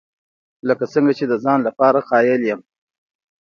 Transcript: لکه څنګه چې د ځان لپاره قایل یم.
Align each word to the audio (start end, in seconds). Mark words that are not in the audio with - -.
لکه 0.67 0.85
څنګه 0.93 1.13
چې 1.17 1.25
د 1.27 1.33
ځان 1.43 1.59
لپاره 1.67 2.05
قایل 2.09 2.41
یم. 2.49 2.61